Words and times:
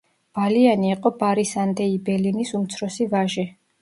ბალიანი 0.37 0.87
იყო 0.93 1.11
ბარისან 1.21 1.75
დე 1.81 1.89
იბელინის 1.99 2.55
უმცროსი 2.61 3.09
ვაჟი. 3.13 3.47